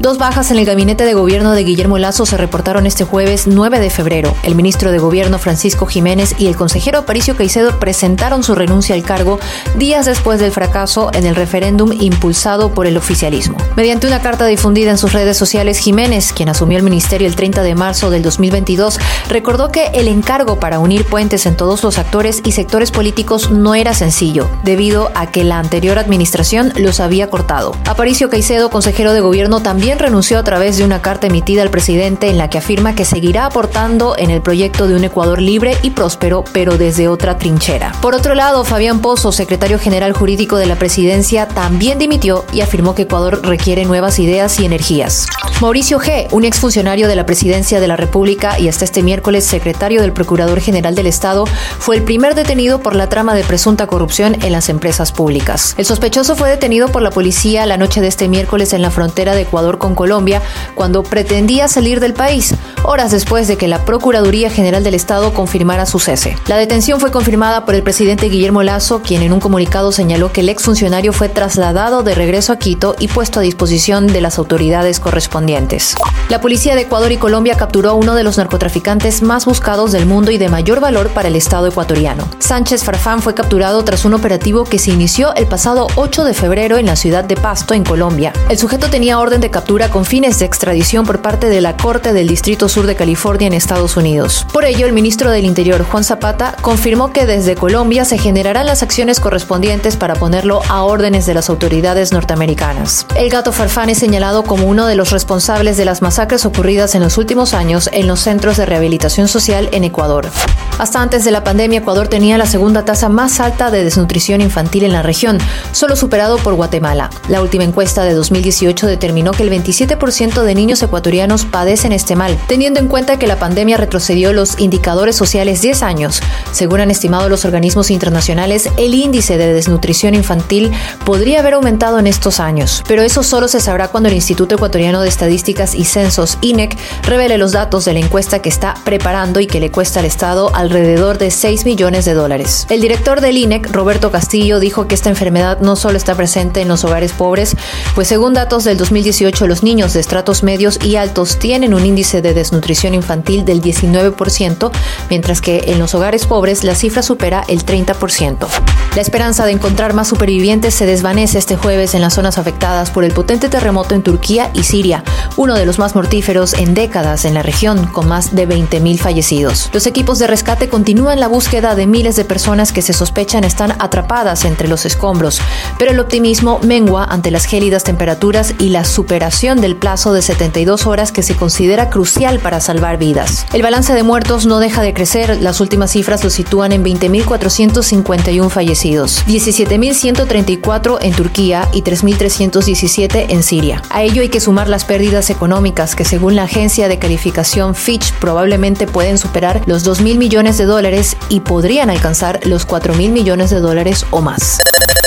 Dos 0.00 0.16
bajas 0.16 0.52
en 0.52 0.58
el 0.58 0.64
gabinete 0.64 1.04
de 1.04 1.14
gobierno 1.14 1.50
de 1.50 1.64
Guillermo 1.64 1.98
Lazo 1.98 2.24
se 2.24 2.36
reportaron 2.36 2.86
este 2.86 3.02
jueves 3.02 3.48
9 3.48 3.80
de 3.80 3.90
febrero. 3.90 4.32
El 4.44 4.54
ministro 4.54 4.92
de 4.92 5.00
Gobierno 5.00 5.40
Francisco 5.40 5.86
Jiménez 5.86 6.36
y 6.38 6.46
el 6.46 6.54
consejero 6.54 7.00
Aparicio 7.00 7.36
Caicedo 7.36 7.80
presentaron 7.80 8.44
su 8.44 8.54
renuncia 8.54 8.94
al 8.94 9.02
cargo 9.02 9.40
días 9.76 10.06
después 10.06 10.38
del 10.38 10.52
fracaso 10.52 11.10
en 11.14 11.26
el 11.26 11.34
referéndum 11.34 11.90
impulsado 11.92 12.72
por 12.72 12.86
el 12.86 12.96
oficialismo. 12.96 13.56
Mediante 13.74 14.06
una 14.06 14.22
carta 14.22 14.46
difundida 14.46 14.92
en 14.92 14.98
sus 14.98 15.12
redes 15.12 15.36
sociales, 15.36 15.78
Jiménez, 15.78 16.32
quien 16.32 16.48
asumió 16.48 16.78
el 16.78 16.84
ministerio 16.84 17.26
el 17.26 17.34
30 17.34 17.64
de 17.64 17.74
marzo 17.74 18.08
del 18.08 18.22
2022, 18.22 19.00
recordó 19.28 19.72
que 19.72 19.86
el 19.94 20.06
encargo 20.06 20.60
para 20.60 20.78
unir 20.78 21.06
puentes 21.06 21.44
en 21.44 21.56
todos 21.56 21.82
los 21.82 21.98
actores 21.98 22.40
y 22.44 22.52
sectores 22.52 22.92
políticos 22.92 23.50
no 23.50 23.74
era 23.74 23.94
sencillo, 23.94 24.48
debido 24.62 25.10
a 25.16 25.26
que 25.32 25.42
la 25.42 25.58
anterior 25.58 25.98
administración 25.98 26.72
los 26.76 27.00
había 27.00 27.30
cortado. 27.30 27.74
Aparicio 27.84 28.30
Caicedo, 28.30 28.70
consejero 28.70 29.12
de 29.12 29.20
gobierno, 29.20 29.60
también 29.60 29.87
renunció 29.96 30.38
a 30.38 30.44
través 30.44 30.76
de 30.76 30.84
una 30.84 31.00
carta 31.00 31.28
emitida 31.28 31.62
al 31.62 31.70
presidente 31.70 32.28
en 32.28 32.36
la 32.36 32.50
que 32.50 32.58
afirma 32.58 32.94
que 32.94 33.04
seguirá 33.04 33.46
aportando 33.46 34.16
en 34.18 34.30
el 34.30 34.42
proyecto 34.42 34.88
de 34.88 34.96
un 34.96 35.04
Ecuador 35.04 35.40
libre 35.40 35.76
y 35.82 35.90
próspero, 35.90 36.44
pero 36.52 36.76
desde 36.76 37.08
otra 37.08 37.38
trinchera. 37.38 37.92
Por 38.02 38.14
otro 38.14 38.34
lado, 38.34 38.64
Fabián 38.64 39.00
Pozo, 39.00 39.30
secretario 39.32 39.78
general 39.78 40.12
jurídico 40.12 40.56
de 40.56 40.66
la 40.66 40.76
presidencia, 40.76 41.46
también 41.46 41.98
dimitió 41.98 42.44
y 42.52 42.60
afirmó 42.60 42.94
que 42.94 43.02
Ecuador 43.02 43.40
requiere 43.46 43.84
nuevas 43.84 44.18
ideas 44.18 44.58
y 44.58 44.66
energías. 44.66 45.26
Mauricio 45.60 45.98
G., 46.00 46.28
un 46.32 46.44
exfuncionario 46.44 47.08
de 47.08 47.16
la 47.16 47.26
presidencia 47.26 47.80
de 47.80 47.88
la 47.88 47.96
República 47.96 48.58
y 48.58 48.68
hasta 48.68 48.84
este 48.84 49.02
miércoles 49.02 49.44
secretario 49.44 50.02
del 50.02 50.12
Procurador 50.12 50.60
General 50.60 50.94
del 50.94 51.06
Estado, 51.06 51.44
fue 51.78 51.96
el 51.96 52.02
primer 52.02 52.34
detenido 52.34 52.80
por 52.80 52.94
la 52.94 53.08
trama 53.08 53.34
de 53.34 53.44
presunta 53.44 53.86
corrupción 53.86 54.36
en 54.42 54.52
las 54.52 54.68
empresas 54.68 55.12
públicas. 55.12 55.74
El 55.78 55.84
sospechoso 55.84 56.36
fue 56.36 56.48
detenido 56.48 56.88
por 56.88 57.02
la 57.02 57.10
policía 57.10 57.66
la 57.66 57.76
noche 57.76 58.00
de 58.00 58.08
este 58.08 58.28
miércoles 58.28 58.72
en 58.72 58.82
la 58.82 58.90
frontera 58.90 59.34
de 59.34 59.42
Ecuador 59.42 59.77
con 59.78 59.94
Colombia 59.94 60.42
cuando 60.74 61.02
pretendía 61.02 61.68
salir 61.68 62.00
del 62.00 62.14
país, 62.14 62.54
horas 62.84 63.10
después 63.10 63.48
de 63.48 63.56
que 63.56 63.68
la 63.68 63.84
Procuraduría 63.84 64.50
General 64.50 64.84
del 64.84 64.94
Estado 64.94 65.32
confirmara 65.32 65.86
su 65.86 65.98
cese. 65.98 66.36
La 66.46 66.56
detención 66.56 67.00
fue 67.00 67.10
confirmada 67.10 67.64
por 67.64 67.74
el 67.74 67.82
presidente 67.82 68.28
Guillermo 68.28 68.62
Lazo, 68.62 69.02
quien 69.02 69.22
en 69.22 69.32
un 69.32 69.40
comunicado 69.40 69.92
señaló 69.92 70.32
que 70.32 70.40
el 70.40 70.48
exfuncionario 70.48 71.12
fue 71.12 71.28
trasladado 71.28 72.02
de 72.02 72.14
regreso 72.14 72.52
a 72.52 72.58
Quito 72.58 72.96
y 72.98 73.08
puesto 73.08 73.40
a 73.40 73.42
disposición 73.42 74.06
de 74.06 74.20
las 74.20 74.38
autoridades 74.38 75.00
correspondientes. 75.00 75.94
La 76.28 76.40
policía 76.40 76.74
de 76.74 76.82
Ecuador 76.82 77.12
y 77.12 77.16
Colombia 77.16 77.56
capturó 77.56 77.90
a 77.90 77.94
uno 77.94 78.14
de 78.14 78.22
los 78.22 78.38
narcotraficantes 78.38 79.22
más 79.22 79.46
buscados 79.46 79.92
del 79.92 80.06
mundo 80.06 80.30
y 80.30 80.38
de 80.38 80.48
mayor 80.48 80.80
valor 80.80 81.08
para 81.10 81.28
el 81.28 81.36
Estado 81.36 81.66
ecuatoriano. 81.66 82.28
Sánchez 82.38 82.84
Farfán 82.84 83.22
fue 83.22 83.34
capturado 83.34 83.82
tras 83.84 84.04
un 84.04 84.14
operativo 84.14 84.64
que 84.64 84.78
se 84.78 84.90
inició 84.90 85.34
el 85.34 85.46
pasado 85.46 85.86
8 85.96 86.24
de 86.24 86.34
febrero 86.34 86.78
en 86.78 86.86
la 86.86 86.96
ciudad 86.96 87.24
de 87.24 87.36
Pasto, 87.36 87.74
en 87.74 87.84
Colombia. 87.84 88.32
El 88.48 88.58
sujeto 88.58 88.88
tenía 88.88 89.18
orden 89.18 89.40
de 89.40 89.50
captura 89.50 89.67
con 89.68 90.06
fines 90.06 90.38
de 90.38 90.46
extradición 90.46 91.04
por 91.04 91.20
parte 91.20 91.50
de 91.50 91.60
la 91.60 91.76
Corte 91.76 92.14
del 92.14 92.26
Distrito 92.26 92.70
Sur 92.70 92.86
de 92.86 92.96
California 92.96 93.48
en 93.48 93.52
Estados 93.52 93.98
Unidos. 93.98 94.46
Por 94.50 94.64
ello, 94.64 94.86
el 94.86 94.94
ministro 94.94 95.30
del 95.30 95.44
Interior, 95.44 95.84
Juan 95.84 96.04
Zapata, 96.04 96.56
confirmó 96.62 97.12
que 97.12 97.26
desde 97.26 97.54
Colombia 97.54 98.06
se 98.06 98.16
generarán 98.16 98.64
las 98.64 98.82
acciones 98.82 99.20
correspondientes 99.20 99.96
para 99.96 100.14
ponerlo 100.14 100.62
a 100.70 100.84
órdenes 100.84 101.26
de 101.26 101.34
las 101.34 101.50
autoridades 101.50 102.12
norteamericanas. 102.12 103.04
El 103.14 103.28
gato 103.28 103.52
Farfán 103.52 103.90
es 103.90 103.98
señalado 103.98 104.42
como 104.42 104.66
uno 104.66 104.86
de 104.86 104.94
los 104.94 105.10
responsables 105.10 105.76
de 105.76 105.84
las 105.84 106.00
masacres 106.00 106.46
ocurridas 106.46 106.94
en 106.94 107.02
los 107.02 107.18
últimos 107.18 107.52
años 107.52 107.90
en 107.92 108.06
los 108.06 108.20
centros 108.20 108.56
de 108.56 108.64
rehabilitación 108.64 109.28
social 109.28 109.68
en 109.72 109.84
Ecuador. 109.84 110.30
Hasta 110.78 111.02
antes 111.02 111.24
de 111.24 111.32
la 111.32 111.42
pandemia, 111.42 111.80
Ecuador 111.80 112.06
tenía 112.06 112.38
la 112.38 112.46
segunda 112.46 112.84
tasa 112.84 113.08
más 113.08 113.40
alta 113.40 113.72
de 113.72 113.82
desnutrición 113.82 114.40
infantil 114.40 114.84
en 114.84 114.92
la 114.92 115.02
región, 115.02 115.38
solo 115.72 115.96
superado 115.96 116.38
por 116.38 116.54
Guatemala. 116.54 117.10
La 117.28 117.42
última 117.42 117.64
encuesta 117.64 118.04
de 118.04 118.14
2018 118.14 118.86
determinó 118.86 119.32
que 119.32 119.42
el 119.42 119.50
27% 119.50 120.42
de 120.42 120.54
niños 120.54 120.80
ecuatorianos 120.80 121.44
padecen 121.46 121.90
este 121.90 122.14
mal, 122.14 122.38
teniendo 122.46 122.78
en 122.78 122.86
cuenta 122.86 123.18
que 123.18 123.26
la 123.26 123.40
pandemia 123.40 123.76
retrocedió 123.76 124.32
los 124.32 124.60
indicadores 124.60 125.16
sociales 125.16 125.62
10 125.62 125.82
años. 125.82 126.20
Según 126.52 126.80
han 126.80 126.92
estimado 126.92 127.28
los 127.28 127.44
organismos 127.44 127.90
internacionales, 127.90 128.70
el 128.76 128.94
índice 128.94 129.36
de 129.36 129.52
desnutrición 129.52 130.14
infantil 130.14 130.70
podría 131.04 131.40
haber 131.40 131.54
aumentado 131.54 131.98
en 131.98 132.06
estos 132.06 132.38
años, 132.38 132.84
pero 132.86 133.02
eso 133.02 133.24
solo 133.24 133.48
se 133.48 133.58
sabrá 133.58 133.88
cuando 133.88 134.10
el 134.10 134.14
Instituto 134.14 134.54
Ecuatoriano 134.54 135.00
de 135.00 135.08
Estadísticas 135.08 135.74
y 135.74 135.84
Censos, 135.84 136.38
INEC, 136.40 136.78
revele 137.02 137.36
los 137.36 137.50
datos 137.50 137.84
de 137.84 137.94
la 137.94 137.98
encuesta 137.98 138.40
que 138.40 138.48
está 138.48 138.74
preparando 138.84 139.40
y 139.40 139.48
que 139.48 139.58
le 139.58 139.72
cuesta 139.72 139.98
al 139.98 140.06
Estado 140.06 140.52
alrededor 140.68 141.16
de 141.16 141.30
6 141.30 141.64
millones 141.64 142.04
de 142.04 142.12
dólares. 142.12 142.66
El 142.68 142.82
director 142.82 143.22
del 143.22 143.38
INEC, 143.38 143.70
Roberto 143.72 144.10
Castillo, 144.10 144.60
dijo 144.60 144.86
que 144.86 144.94
esta 144.94 145.08
enfermedad 145.08 145.60
no 145.60 145.76
solo 145.76 145.96
está 145.96 146.14
presente 146.14 146.60
en 146.60 146.68
los 146.68 146.84
hogares 146.84 147.12
pobres, 147.12 147.56
pues 147.94 148.08
según 148.08 148.34
datos 148.34 148.64
del 148.64 148.76
2018, 148.76 149.46
los 149.46 149.62
niños 149.62 149.94
de 149.94 150.00
estratos 150.00 150.42
medios 150.42 150.78
y 150.84 150.96
altos 150.96 151.38
tienen 151.38 151.72
un 151.72 151.86
índice 151.86 152.20
de 152.20 152.34
desnutrición 152.34 152.92
infantil 152.92 153.46
del 153.46 153.62
19%, 153.62 154.70
mientras 155.08 155.40
que 155.40 155.64
en 155.68 155.78
los 155.78 155.94
hogares 155.94 156.26
pobres 156.26 156.64
la 156.64 156.74
cifra 156.74 157.02
supera 157.02 157.44
el 157.48 157.64
30%. 157.64 158.46
La 158.94 159.00
esperanza 159.00 159.46
de 159.46 159.52
encontrar 159.52 159.94
más 159.94 160.08
supervivientes 160.08 160.74
se 160.74 160.84
desvanece 160.84 161.38
este 161.38 161.56
jueves 161.56 161.94
en 161.94 162.02
las 162.02 162.14
zonas 162.14 162.36
afectadas 162.36 162.90
por 162.90 163.04
el 163.04 163.12
potente 163.12 163.48
terremoto 163.48 163.94
en 163.94 164.02
Turquía 164.02 164.50
y 164.52 164.64
Siria, 164.64 165.02
uno 165.36 165.54
de 165.54 165.64
los 165.64 165.78
más 165.78 165.94
mortíferos 165.94 166.52
en 166.54 166.74
décadas 166.74 167.24
en 167.24 167.32
la 167.32 167.42
región, 167.42 167.86
con 167.86 168.06
más 168.06 168.34
de 168.34 168.46
20.000 168.46 168.98
fallecidos. 168.98 169.70
Los 169.72 169.86
equipos 169.86 170.18
de 170.18 170.26
rescate 170.26 170.57
continúan 170.66 171.20
la 171.20 171.28
búsqueda 171.28 171.76
de 171.76 171.86
miles 171.86 172.16
de 172.16 172.24
personas 172.24 172.72
que 172.72 172.82
se 172.82 172.92
sospechan 172.92 173.44
están 173.44 173.74
atrapadas 173.78 174.44
entre 174.44 174.66
los 174.66 174.86
escombros, 174.86 175.40
pero 175.78 175.92
el 175.92 176.00
optimismo 176.00 176.58
mengua 176.64 177.04
ante 177.04 177.30
las 177.30 177.44
gélidas 177.44 177.84
temperaturas 177.84 178.54
y 178.58 178.70
la 178.70 178.84
superación 178.84 179.60
del 179.60 179.76
plazo 179.76 180.12
de 180.12 180.22
72 180.22 180.86
horas 180.86 181.12
que 181.12 181.22
se 181.22 181.36
considera 181.36 181.90
crucial 181.90 182.40
para 182.40 182.60
salvar 182.60 182.98
vidas. 182.98 183.46
El 183.52 183.62
balance 183.62 183.92
de 183.92 184.02
muertos 184.02 184.46
no 184.46 184.58
deja 184.58 184.82
de 184.82 184.94
crecer, 184.94 185.40
las 185.40 185.60
últimas 185.60 185.92
cifras 185.92 186.24
lo 186.24 186.30
sitúan 186.30 186.72
en 186.72 186.82
20.451 186.82 188.50
fallecidos, 188.50 189.24
17.134 189.26 190.98
en 191.02 191.12
Turquía 191.12 191.68
y 191.72 191.82
3.317 191.82 193.26
en 193.28 193.42
Siria. 193.42 193.82
A 193.90 194.02
ello 194.02 194.22
hay 194.22 194.30
que 194.30 194.40
sumar 194.40 194.68
las 194.68 194.84
pérdidas 194.84 195.28
económicas 195.28 195.94
que 195.94 196.04
según 196.04 196.34
la 196.34 196.44
agencia 196.44 196.88
de 196.88 196.98
calificación 196.98 197.74
Fitch 197.74 198.12
probablemente 198.14 198.86
pueden 198.86 199.18
superar 199.18 199.62
los 199.66 199.86
2.000 199.86 200.16
millones 200.16 200.47
de 200.56 200.64
dólares 200.64 201.16
y 201.28 201.40
podrían 201.40 201.90
alcanzar 201.90 202.40
los 202.46 202.66
4.000 202.66 203.10
millones 203.10 203.50
de 203.50 203.60
dólares 203.60 204.06
o 204.10 204.22
más. 204.22 204.58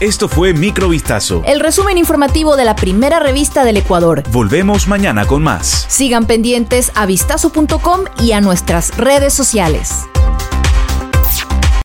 Esto 0.00 0.28
fue 0.28 0.52
Microvistazo. 0.52 1.42
El 1.44 1.60
resumen 1.60 1.98
informativo 1.98 2.56
de 2.56 2.64
la 2.64 2.74
primera 2.74 3.20
revista 3.20 3.64
del 3.64 3.76
Ecuador. 3.76 4.22
Volvemos 4.30 4.88
mañana 4.88 5.26
con 5.26 5.42
más. 5.42 5.86
Sigan 5.88 6.26
pendientes 6.26 6.90
a 6.94 7.06
vistazo.com 7.06 8.00
y 8.18 8.32
a 8.32 8.40
nuestras 8.40 8.96
redes 8.96 9.32
sociales. 9.34 10.06